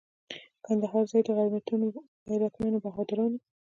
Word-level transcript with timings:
کندهار 0.65 1.03
ځای 1.11 1.21
د 1.25 1.29
غیرتمنو 2.33 2.77
بهادرانو. 2.85 3.39